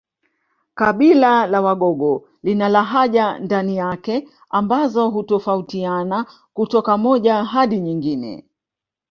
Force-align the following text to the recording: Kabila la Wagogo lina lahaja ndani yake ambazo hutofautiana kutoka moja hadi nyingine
Kabila 0.73 1.47
la 1.47 1.61
Wagogo 1.61 2.27
lina 2.43 2.69
lahaja 2.69 3.39
ndani 3.39 3.75
yake 3.77 4.29
ambazo 4.49 5.09
hutofautiana 5.09 6.25
kutoka 6.53 6.97
moja 6.97 7.43
hadi 7.43 7.79
nyingine 7.79 8.45